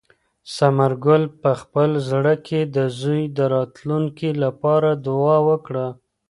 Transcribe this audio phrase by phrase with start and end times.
[0.55, 5.87] ثمر ګل په خپل زړه کې د زوی د راتلونکي لپاره دعا وکړه.